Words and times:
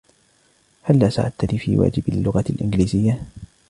هلّا 0.83 1.09
ساعدتني 1.09 1.59
في 1.59 1.77
واجب 1.77 2.09
اللغة 2.09 2.43
الإنجليزية؟ 2.49 3.21